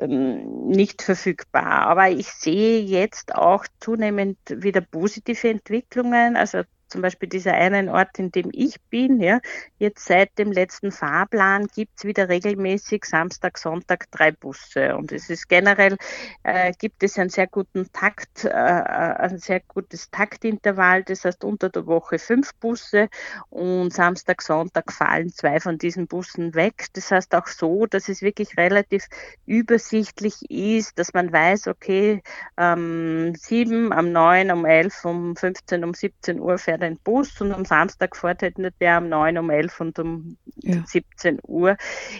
[0.00, 1.64] ähm, nicht verfügbar.
[1.64, 6.36] Aber ich sehe jetzt auch zunehmend wieder positive Entwicklungen.
[6.36, 9.40] Also zum Beispiel dieser einen Ort, in dem ich bin, ja,
[9.78, 14.96] jetzt seit dem letzten Fahrplan gibt es wieder regelmäßig Samstag, Sonntag drei Busse.
[14.96, 15.96] Und es ist generell,
[16.42, 21.04] äh, gibt es einen sehr guten Takt, äh, äh, ein sehr gutes Taktintervall.
[21.04, 23.08] Das heißt unter der Woche fünf Busse
[23.48, 26.86] und Samstag, Sonntag fallen zwei von diesen Bussen weg.
[26.94, 29.06] Das heißt auch so, dass es wirklich relativ
[29.46, 32.22] übersichtlich ist, dass man weiß, okay,
[32.56, 37.52] ähm, sieben, am neun, um elf, um 15, um 17 Uhr fährt ein Bus und
[37.52, 40.82] am Samstag fährt halt nicht der um 9, um 11 und um ja.
[40.86, 41.76] 17 Uhr.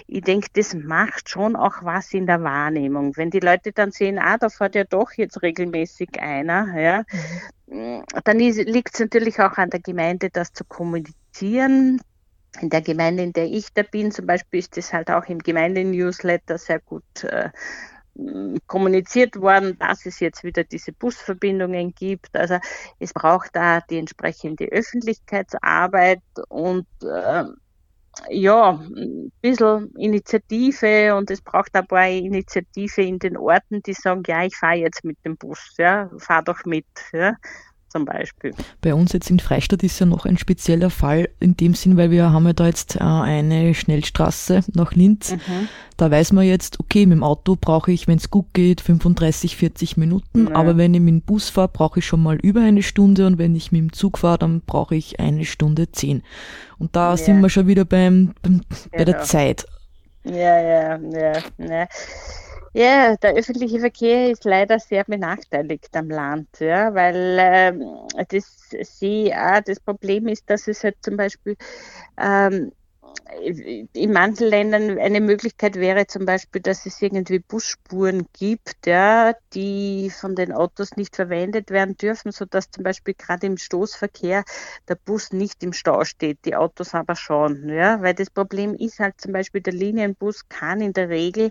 [0.07, 3.17] Ich denke, das macht schon auch was in der Wahrnehmung.
[3.17, 7.03] Wenn die Leute dann sehen, ah, da fährt ja doch jetzt regelmäßig einer, ja,
[7.67, 8.05] mhm.
[8.25, 12.01] dann liegt es natürlich auch an der Gemeinde, das zu kommunizieren,
[12.61, 15.39] in der Gemeinde, in der ich da bin, zum Beispiel ist das halt auch im
[15.39, 17.51] Gemeindenewsletter sehr gut äh,
[18.67, 22.37] kommuniziert worden, dass es jetzt wieder diese Busverbindungen gibt.
[22.37, 22.59] Also
[22.99, 27.45] es braucht da die entsprechende Öffentlichkeitsarbeit und äh,
[28.29, 34.23] ja, ein bisschen Initiative und es braucht aber eine Initiative in den Orten, die sagen,
[34.27, 36.87] ja, ich fahre jetzt mit dem Bus, ja, fahr doch mit.
[37.13, 37.37] Ja
[37.91, 38.53] zum Beispiel.
[38.81, 42.11] Bei uns jetzt in Freistadt ist ja noch ein spezieller Fall in dem Sinn, weil
[42.11, 45.33] wir haben ja da jetzt äh, eine Schnellstraße nach Linz.
[45.33, 45.69] Mhm.
[45.97, 49.57] Da weiß man jetzt, okay, mit dem Auto brauche ich, wenn es gut geht, 35,
[49.57, 50.49] 40 Minuten.
[50.49, 50.55] Ja.
[50.55, 53.39] Aber wenn ich mit dem Bus fahre, brauche ich schon mal über eine Stunde und
[53.39, 56.23] wenn ich mit dem Zug fahre, dann brauche ich eine Stunde zehn.
[56.79, 57.17] Und da ja.
[57.17, 59.67] sind wir schon wieder beim, beim bei der Zeit.
[60.25, 61.89] Ja, ja, ja, ja.
[62.73, 67.83] Ja, der öffentliche Verkehr ist leider sehr benachteiligt am Land, ja, weil ähm,
[68.29, 71.57] das sie, ah, das Problem ist, dass es halt zum Beispiel
[72.19, 72.73] ähm,
[73.95, 80.11] in manchen Ländern eine Möglichkeit wäre zum Beispiel, dass es irgendwie Busspuren gibt, ja, die
[80.11, 84.45] von den Autos nicht verwendet werden dürfen, sodass zum Beispiel gerade im Stoßverkehr
[84.89, 87.69] der Bus nicht im Stau steht, die Autos aber schon.
[87.69, 91.51] Ja, weil das Problem ist halt zum Beispiel, der Linienbus kann in der Regel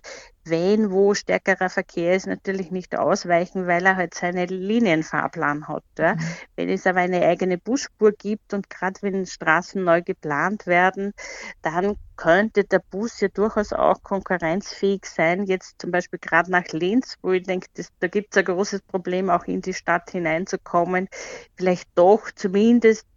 [0.49, 5.83] wenn wo stärkerer Verkehr ist, natürlich nicht ausweichen, weil er halt seinen Linienfahrplan hat.
[5.97, 6.15] Ja.
[6.15, 6.19] Mhm.
[6.55, 11.13] Wenn es aber eine eigene Busspur gibt und gerade wenn Straßen neu geplant werden,
[11.61, 15.45] dann könnte der Bus ja durchaus auch konkurrenzfähig sein.
[15.45, 18.81] Jetzt zum Beispiel gerade nach Linz, wo ich denke, das, da gibt es ein großes
[18.81, 21.07] Problem, auch in die Stadt hineinzukommen,
[21.55, 23.07] vielleicht doch zumindest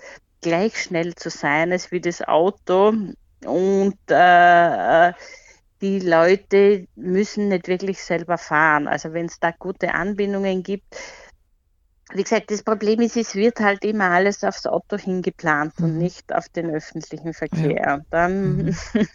[0.40, 2.92] gleich schnell zu sein als wie das Auto
[3.44, 5.12] und äh, äh
[5.82, 8.86] die Leute müssen nicht wirklich selber fahren.
[8.88, 10.96] Also wenn es da gute Anbindungen gibt,
[12.14, 15.84] wie gesagt, das Problem ist, es wird halt immer alles aufs Auto hingeplant mhm.
[15.84, 17.82] und nicht auf den öffentlichen Verkehr.
[17.84, 18.00] Ja.
[18.10, 18.76] Dann mhm.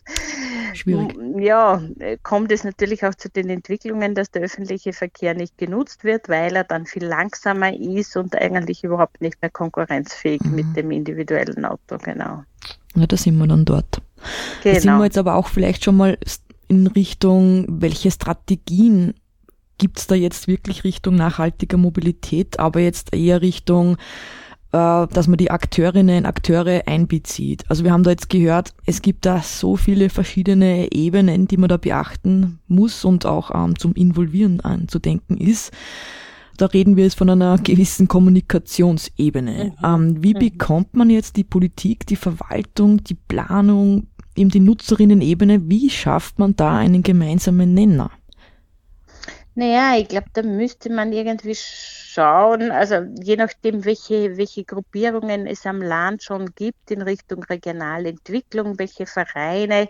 [0.74, 1.16] Schwierig.
[1.40, 1.82] ja,
[2.24, 6.56] kommt es natürlich auch zu den Entwicklungen, dass der öffentliche Verkehr nicht genutzt wird, weil
[6.56, 10.56] er dann viel langsamer ist und eigentlich überhaupt nicht mehr konkurrenzfähig mhm.
[10.56, 12.44] mit dem individuellen Auto, genau.
[12.96, 14.02] Ja, da sind wir dann dort.
[14.64, 14.76] Genau.
[14.76, 16.18] Da sind wir jetzt aber auch vielleicht schon mal
[16.68, 19.14] in Richtung, welche Strategien
[19.78, 23.98] gibt es da jetzt wirklich Richtung nachhaltiger Mobilität, aber jetzt eher Richtung,
[24.72, 27.64] äh, dass man die Akteurinnen, Akteure einbezieht.
[27.70, 31.70] Also wir haben da jetzt gehört, es gibt da so viele verschiedene Ebenen, die man
[31.70, 35.72] da beachten muss und auch ähm, zum Involvieren anzudenken ist.
[36.58, 39.74] Da reden wir jetzt von einer gewissen Kommunikationsebene.
[39.80, 39.86] Mhm.
[39.86, 40.40] Ähm, wie mhm.
[40.40, 46.56] bekommt man jetzt die Politik, die Verwaltung, die Planung, eben die Nutzerinnen-Ebene, wie schafft man
[46.56, 48.12] da einen gemeinsamen Nenner?
[49.56, 55.65] Naja, ich glaube, da müsste man irgendwie schauen, also je nachdem, welche, welche Gruppierungen es
[55.65, 59.88] am Land schon gibt in Richtung Regionalentwicklung, welche Vereine,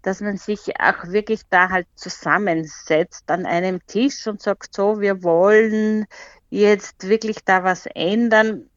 [0.00, 5.22] dass man sich auch wirklich da halt zusammensetzt an einem Tisch und sagt, so, wir
[5.22, 6.06] wollen
[6.48, 8.70] jetzt wirklich da was ändern.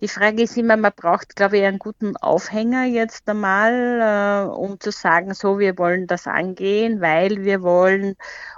[0.00, 4.78] Die Frage ist immer, man braucht, glaube ich, einen guten Aufhänger jetzt einmal, äh, um
[4.80, 8.16] zu sagen, so, wir wollen das angehen, weil wir wollen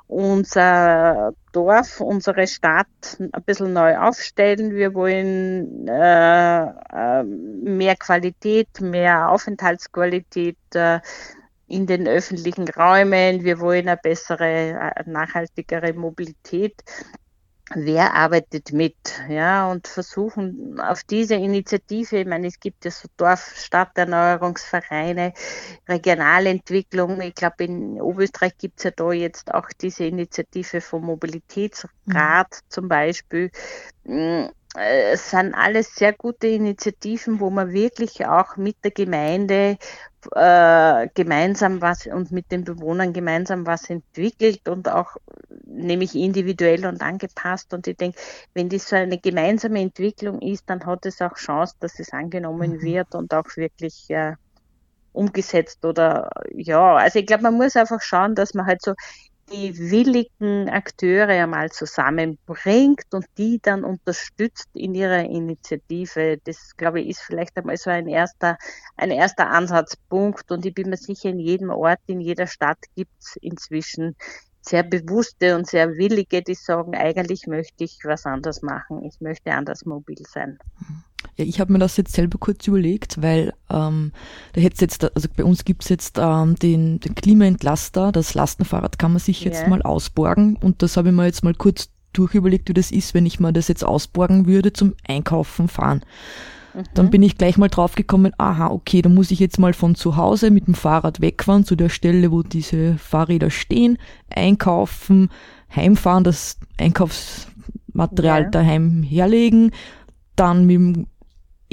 [0.09, 2.87] unser Dorf, unsere Stadt
[3.19, 4.75] ein bisschen neu aufstellen.
[4.75, 11.01] Wir wollen äh, äh, mehr Qualität, mehr Aufenthaltsqualität äh,
[11.69, 13.43] in den öffentlichen Räumen.
[13.43, 16.83] Wir wollen eine bessere, nachhaltigere Mobilität.
[17.75, 18.95] Wer arbeitet mit,
[19.29, 25.33] ja, und versuchen auf diese Initiative, ich meine, es gibt ja so Dorf-Stadterneuerungsvereine,
[25.89, 31.91] Regionalentwicklung, ich glaube, in Oberösterreich gibt es ja da jetzt auch diese Initiative vom Mobilitätsrat
[32.07, 32.45] mhm.
[32.69, 33.51] zum Beispiel.
[34.79, 39.79] Es sind alles sehr gute Initiativen, wo man wirklich auch mit der Gemeinde
[40.35, 45.17] äh, gemeinsam was und mit den Bewohnern gemeinsam was entwickelt und auch
[45.65, 47.73] nämlich individuell und angepasst.
[47.73, 48.19] Und ich denke,
[48.55, 52.73] wenn das so eine gemeinsame Entwicklung ist, dann hat es auch Chance, dass es angenommen
[52.73, 52.83] mhm.
[52.83, 54.35] wird und auch wirklich äh,
[55.13, 58.93] umgesetzt oder ja, also ich glaube, man muss einfach schauen, dass man halt so
[59.51, 66.39] die willigen Akteure einmal zusammenbringt und die dann unterstützt in ihrer Initiative.
[66.45, 68.59] Das, glaube ich, ist vielleicht einmal so ein erster,
[68.97, 70.51] ein erster Ansatzpunkt.
[70.51, 74.17] Und ich bin mir sicher, in jedem Ort, in jeder Stadt gibt es inzwischen
[74.61, 79.05] sehr bewusste und sehr willige, die sagen, eigentlich möchte ich was anders machen.
[79.05, 80.59] Ich möchte anders mobil sein.
[80.81, 81.05] Mhm.
[81.37, 84.13] Ja, ich habe mir das jetzt selber kurz überlegt, weil ähm,
[84.55, 89.13] da hätte jetzt, also bei uns gibt's jetzt ähm, den, den Klimaentlaster, das Lastenfahrrad kann
[89.13, 89.69] man sich jetzt yeah.
[89.69, 93.27] mal ausborgen und das habe ich mir jetzt mal kurz durchüberlegt, wie das ist, wenn
[93.27, 96.01] ich mir das jetzt ausborgen würde zum Einkaufen fahren.
[96.73, 96.85] Mhm.
[96.95, 100.17] Dann bin ich gleich mal draufgekommen, aha, okay, da muss ich jetzt mal von zu
[100.17, 103.99] Hause mit dem Fahrrad wegfahren zu der Stelle, wo diese Fahrräder stehen,
[104.35, 105.29] einkaufen,
[105.75, 108.49] heimfahren, das Einkaufsmaterial ja.
[108.49, 109.73] daheim herlegen,
[110.35, 111.07] dann mit dem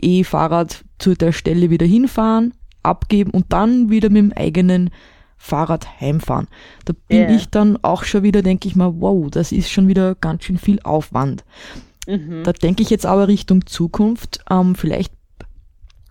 [0.04, 4.90] E-Fahrrad zu der Stelle wieder hinfahren, abgeben und dann wieder mit dem eigenen
[5.38, 6.48] Fahrrad heimfahren.
[6.86, 7.36] Da bin yeah.
[7.36, 10.58] ich dann auch schon wieder, denke ich mal, wow, das ist schon wieder ganz schön
[10.58, 11.44] viel Aufwand.
[12.08, 12.44] Mhm.
[12.44, 14.44] Da denke ich jetzt aber Richtung Zukunft.
[14.50, 15.14] Ähm, vielleicht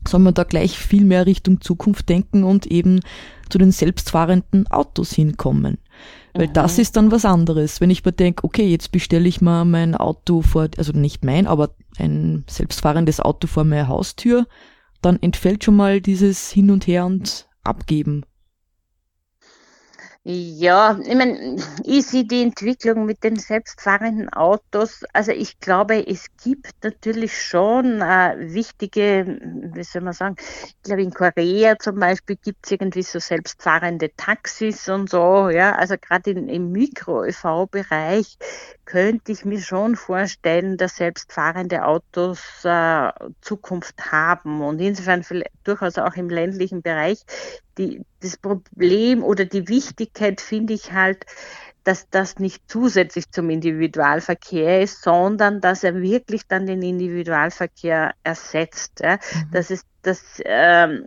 [0.06, 3.00] soll man da gleich viel mehr Richtung Zukunft denken und eben
[3.48, 5.78] zu den selbstfahrenden Autos hinkommen.
[6.34, 6.52] Weil mhm.
[6.54, 7.80] das ist dann was anderes.
[7.80, 11.46] Wenn ich mir denke, okay, jetzt bestelle ich mal mein Auto vor, also nicht mein,
[11.46, 14.46] aber ein selbstfahrendes Auto vor meiner Haustür,
[15.02, 18.24] dann entfällt schon mal dieses Hin und Her und Abgeben.
[20.24, 25.02] Ja, ich meine, ich sehe die Entwicklung mit den selbstfahrenden Autos.
[25.12, 29.40] Also ich glaube, es gibt natürlich schon äh, wichtige,
[29.74, 34.10] wie soll man sagen, ich glaube in Korea zum Beispiel gibt es irgendwie so selbstfahrende
[34.16, 35.74] Taxis und so, ja.
[35.74, 38.36] Also gerade im Mikro-ÖV-Bereich
[38.84, 45.24] könnte ich mir schon vorstellen, dass selbstfahrende Autos äh, Zukunft haben und insofern
[45.64, 47.20] durchaus auch im ländlichen Bereich.
[47.78, 51.24] Die, das Problem oder die Wichtigkeit finde ich halt,
[51.84, 59.00] dass das nicht zusätzlich zum Individualverkehr ist, sondern dass er wirklich dann den Individualverkehr ersetzt.
[59.00, 59.14] Ja?
[59.14, 59.50] Mhm.
[59.52, 61.04] Dass es dass ähm,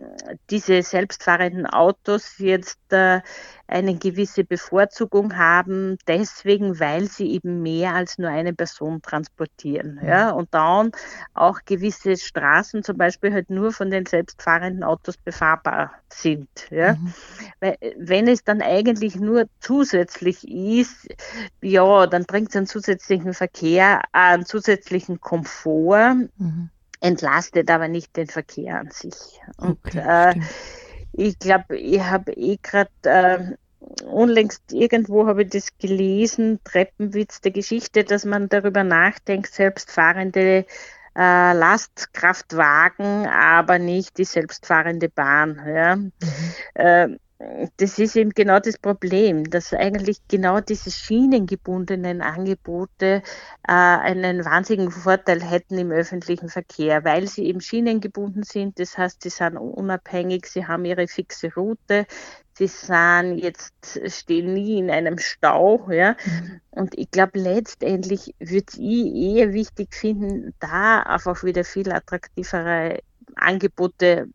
[0.50, 3.20] diese selbstfahrenden Autos jetzt äh,
[3.68, 10.00] eine gewisse Bevorzugung haben, deswegen, weil sie eben mehr als nur eine Person transportieren.
[10.04, 10.30] Ja?
[10.30, 10.92] Und dann
[11.34, 16.48] auch gewisse Straßen zum Beispiel halt nur von den selbstfahrenden Autos befahrbar sind.
[16.70, 16.94] Ja?
[16.94, 17.14] Mhm.
[17.60, 21.08] Weil, wenn es dann eigentlich nur zusätzlich ist,
[21.60, 26.28] ja, dann bringt es einen zusätzlichen Verkehr, einen zusätzlichen Komfort.
[26.38, 29.14] Mhm entlastet aber nicht den Verkehr an sich.
[29.56, 30.40] Und okay, äh,
[31.12, 33.56] ich glaube, ich habe eh gerade äh,
[34.04, 40.66] unlängst irgendwo habe ich das gelesen, Treppenwitz der Geschichte, dass man darüber nachdenkt, selbstfahrende
[41.16, 45.62] äh, Lastkraftwagen, aber nicht die selbstfahrende Bahn.
[45.66, 45.96] Ja.
[45.96, 47.18] Mhm.
[47.76, 53.22] Das ist eben genau das Problem, dass eigentlich genau diese schienengebundenen Angebote
[53.68, 58.78] äh, einen wahnsinnigen Vorteil hätten im öffentlichen Verkehr, weil sie eben schienengebunden sind.
[58.78, 62.06] Das heißt, sie sind unabhängig, sie haben ihre fixe Route,
[62.54, 66.16] sie sind jetzt stehen nie in einem Stau, ja.
[66.24, 66.60] Mhm.
[66.70, 73.00] Und ich glaube, letztendlich würde ich eher wichtig finden, da einfach wieder viel attraktivere
[73.34, 74.28] Angebote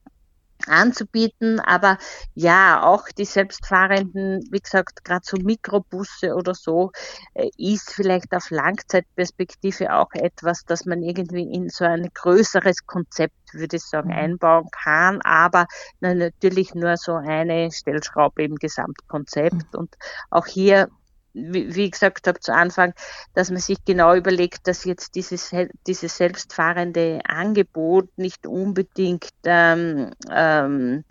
[0.67, 1.60] anzubieten.
[1.60, 1.97] Aber
[2.34, 6.91] ja, auch die selbstfahrenden, wie gesagt, gerade so Mikrobusse oder so,
[7.34, 13.36] äh, ist vielleicht auf Langzeitperspektive auch etwas, das man irgendwie in so ein größeres Konzept,
[13.54, 14.15] würde ich sagen, mhm.
[14.15, 15.21] einbauen kann.
[15.21, 15.65] Aber
[16.00, 19.74] natürlich nur so eine Stellschraube im Gesamtkonzept.
[19.74, 19.80] Mhm.
[19.80, 19.95] Und
[20.30, 20.89] auch hier
[21.34, 22.94] wie, wie gesagt habe zu Anfang,
[23.34, 25.52] dass man sich genau überlegt, dass jetzt dieses,
[25.88, 31.04] dieses selbstfahrende Angebot nicht unbedingt ähm, ähm,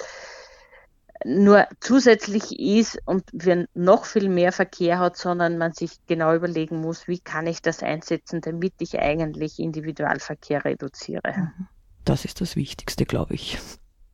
[1.24, 6.80] nur zusätzlich ist und wir noch viel mehr Verkehr hat, sondern man sich genau überlegen
[6.80, 11.34] muss, wie kann ich das einsetzen, damit ich eigentlich Individualverkehr reduziere.
[11.36, 11.68] Mhm.
[12.04, 13.58] Das ist das Wichtigste, glaube ich.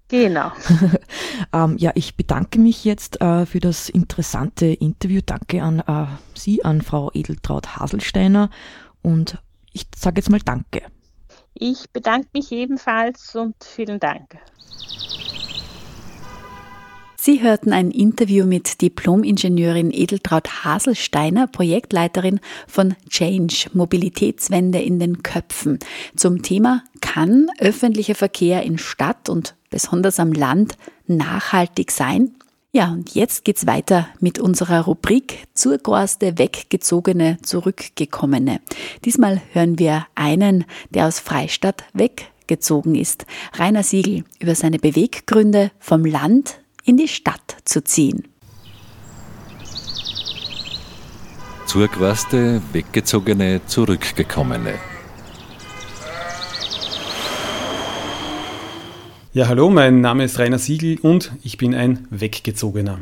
[0.09, 0.53] Genau.
[1.53, 5.20] ähm, ja, ich bedanke mich jetzt äh, für das interessante Interview.
[5.24, 8.51] Danke an äh, Sie, an Frau Edeltraut Haselsteiner.
[9.03, 9.39] Und
[9.72, 10.83] ich sage jetzt mal Danke.
[11.55, 14.37] Ich bedanke mich ebenfalls und vielen Dank.
[17.27, 25.81] Sie hörten ein Interview mit Diplom-Ingenieurin Edeltraut Haselsteiner, Projektleiterin von Change, Mobilitätswende in den Köpfen,
[26.14, 32.31] zum Thema Kann öffentlicher Verkehr in Stadt und besonders am Land nachhaltig sein?
[32.70, 38.61] Ja, und jetzt geht's weiter mit unserer Rubrik zur Gorste weggezogene, zurückgekommene.
[39.05, 43.27] Diesmal hören wir einen, der aus Freistadt weggezogen ist.
[43.55, 48.22] Rainer Siegel über seine Beweggründe vom Land in die Stadt zu ziehen.
[51.66, 54.74] Zurquaste, weggezogene, zurückgekommene.
[59.34, 63.01] Ja, hallo, mein Name ist Rainer Siegel und ich bin ein Weggezogener.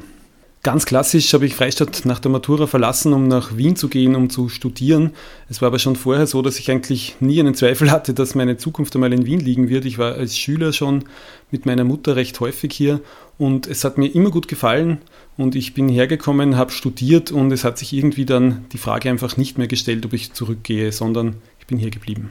[0.65, 4.31] Ganz klassisch habe ich Freistadt nach der Matura verlassen, um nach Wien zu gehen, um
[4.31, 5.11] zu studieren.
[5.51, 8.57] Es war aber schon vorher so, dass ich eigentlich nie einen Zweifel hatte, dass meine
[8.57, 9.85] Zukunft einmal in Wien liegen wird.
[9.85, 11.05] Ich war als Schüler schon
[11.51, 13.03] mit meiner Mutter recht häufig hier
[13.37, 15.03] und es hat mir immer gut gefallen
[15.37, 19.37] und ich bin hergekommen, habe studiert und es hat sich irgendwie dann die Frage einfach
[19.37, 22.31] nicht mehr gestellt, ob ich zurückgehe, sondern ich bin hier geblieben.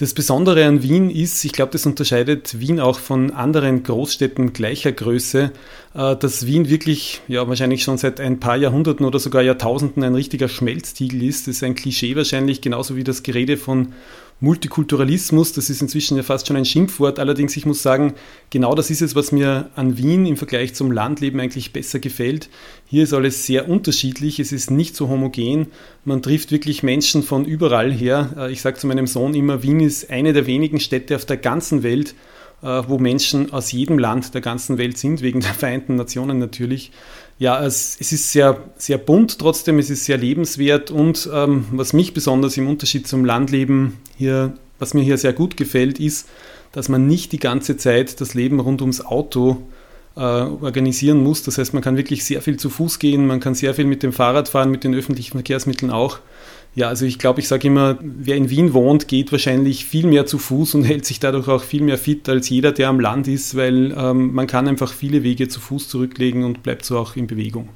[0.00, 4.92] Das Besondere an Wien ist, ich glaube, das unterscheidet Wien auch von anderen Großstädten gleicher
[4.92, 5.50] Größe,
[5.92, 10.14] äh, dass Wien wirklich, ja, wahrscheinlich schon seit ein paar Jahrhunderten oder sogar Jahrtausenden ein
[10.14, 11.48] richtiger Schmelztiegel ist.
[11.48, 13.88] Das ist ein Klischee wahrscheinlich, genauso wie das Gerede von
[14.40, 17.18] Multikulturalismus, das ist inzwischen ja fast schon ein Schimpfwort.
[17.18, 18.14] Allerdings, ich muss sagen,
[18.50, 22.48] genau das ist es, was mir an Wien im Vergleich zum Landleben eigentlich besser gefällt.
[22.86, 25.66] Hier ist alles sehr unterschiedlich, es ist nicht so homogen.
[26.04, 28.30] Man trifft wirklich Menschen von überall her.
[28.36, 31.36] Äh, ich sage zu meinem Sohn immer, Wien ist eine der wenigen Städte auf der
[31.36, 32.14] ganzen Welt,
[32.62, 36.92] äh, wo Menschen aus jedem Land der ganzen Welt sind, wegen der Vereinten Nationen natürlich.
[37.38, 41.92] Ja, es, es ist sehr, sehr bunt trotzdem, es ist sehr lebenswert und ähm, was
[41.92, 46.28] mich besonders im Unterschied zum Landleben hier, was mir hier sehr gut gefällt, ist,
[46.72, 49.62] dass man nicht die ganze Zeit das Leben rund ums Auto
[50.16, 51.44] äh, organisieren muss.
[51.44, 54.02] Das heißt, man kann wirklich sehr viel zu Fuß gehen, man kann sehr viel mit
[54.02, 56.18] dem Fahrrad fahren, mit den öffentlichen Verkehrsmitteln auch.
[56.78, 60.26] Ja, also ich glaube, ich sage immer, wer in Wien wohnt, geht wahrscheinlich viel mehr
[60.26, 63.26] zu Fuß und hält sich dadurch auch viel mehr fit als jeder, der am Land
[63.26, 67.16] ist, weil ähm, man kann einfach viele Wege zu Fuß zurücklegen und bleibt so auch
[67.16, 67.70] in Bewegung.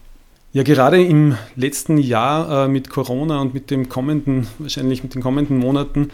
[0.52, 5.22] Ja, gerade im letzten Jahr äh, mit Corona und mit dem kommenden, wahrscheinlich mit den
[5.22, 6.10] kommenden Monaten,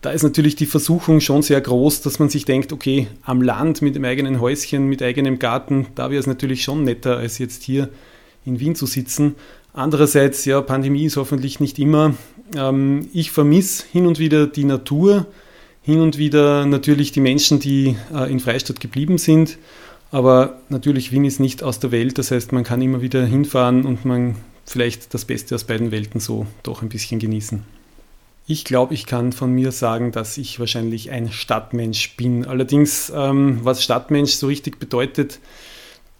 [0.00, 3.82] da ist natürlich die Versuchung schon sehr groß, dass man sich denkt, okay, am Land
[3.82, 7.62] mit dem eigenen Häuschen, mit eigenem Garten, da wäre es natürlich schon netter, als jetzt
[7.62, 7.88] hier
[8.44, 9.36] in Wien zu sitzen.
[9.74, 12.14] Andererseits, ja, Pandemie ist hoffentlich nicht immer.
[12.56, 15.26] Ähm, ich vermisse hin und wieder die Natur,
[15.82, 19.58] hin und wieder natürlich die Menschen, die äh, in Freistadt geblieben sind.
[20.10, 22.18] Aber natürlich, Wien ist nicht aus der Welt.
[22.18, 24.36] Das heißt, man kann immer wieder hinfahren und man
[24.66, 27.64] vielleicht das Beste aus beiden Welten so doch ein bisschen genießen.
[28.46, 32.44] Ich glaube, ich kann von mir sagen, dass ich wahrscheinlich ein Stadtmensch bin.
[32.44, 35.40] Allerdings, ähm, was Stadtmensch so richtig bedeutet,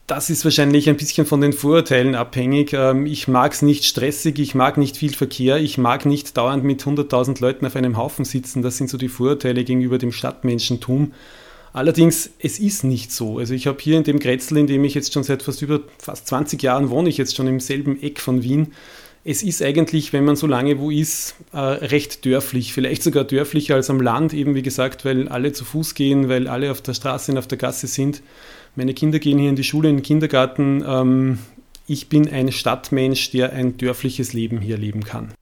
[0.06, 2.72] das ist wahrscheinlich ein bisschen von den Vorurteilen abhängig.
[2.72, 6.64] Ähm, ich mag es nicht stressig, ich mag nicht viel Verkehr, ich mag nicht dauernd
[6.64, 8.62] mit 100.000 Leuten auf einem Haufen sitzen.
[8.62, 11.12] Das sind so die Vorurteile gegenüber dem Stadtmenschentum.
[11.72, 13.38] Allerdings, es ist nicht so.
[13.38, 15.80] Also ich habe hier in dem Grätzl, in dem ich jetzt schon seit fast über
[15.98, 18.72] fast 20 Jahren wohne, ich jetzt schon im selben Eck von Wien.
[19.24, 23.76] Es ist eigentlich, wenn man so lange wo ist, äh, recht dörflich, vielleicht sogar dörflicher
[23.76, 26.92] als am Land, eben wie gesagt, weil alle zu Fuß gehen, weil alle auf der
[26.92, 28.20] Straße und auf der Gasse sind.
[28.74, 30.82] Meine Kinder gehen hier in die Schule, in den Kindergarten.
[30.86, 31.38] Ähm,
[31.86, 35.34] ich bin ein Stadtmensch, der ein dörfliches Leben hier leben kann.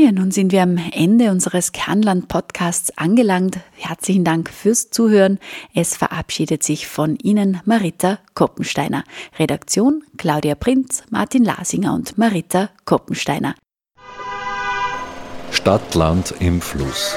[0.00, 3.58] Ja, nun sind wir am Ende unseres Kernland-Podcasts angelangt.
[3.72, 5.38] Herzlichen Dank fürs Zuhören.
[5.74, 9.04] Es verabschiedet sich von Ihnen Marita Koppensteiner.
[9.38, 13.56] Redaktion Claudia Prinz, Martin Lasinger und Marita Koppensteiner.
[15.50, 17.16] Stadt, Land im Fluss.